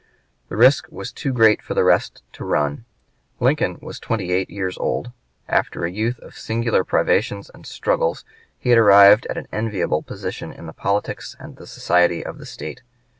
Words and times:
The 0.49 0.57
risk 0.57 0.87
was 0.89 1.11
too 1.13 1.31
great 1.31 1.61
for 1.61 1.75
the 1.75 1.83
rest 1.83 2.23
to 2.33 2.43
run. 2.43 2.85
Lincoln 3.39 3.77
was 3.83 3.99
twenty 3.99 4.31
eight 4.31 4.49
years 4.49 4.75
old; 4.79 5.11
after 5.47 5.85
a 5.85 5.91
youth, 5.91 6.17
of 6.21 6.35
singular 6.35 6.83
privations 6.83 7.51
and 7.53 7.67
struggles 7.67 8.25
he 8.57 8.69
had 8.71 8.79
arrived 8.79 9.27
at 9.27 9.37
an 9.37 9.47
enviable 9.51 10.01
position 10.01 10.51
in 10.51 10.65
the 10.65 10.73
politics 10.73 11.35
and 11.39 11.55
the 11.57 11.67
society 11.67 12.25
of 12.25 12.39
the 12.39 12.47
State. 12.47 12.81